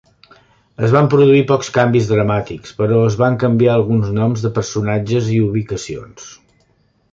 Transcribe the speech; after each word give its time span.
Es 0.85 0.93
van 0.95 1.09
produir 1.13 1.43
pocs 1.51 1.69
canvis 1.75 2.07
dramàtics, 2.13 2.73
però 2.81 2.97
es 3.11 3.19
van 3.23 3.37
canviar 3.45 3.75
alguns 3.75 4.09
noms 4.19 4.47
de 4.49 4.53
personatges 4.59 5.33
i 5.37 5.41
ubicacions. 5.51 6.29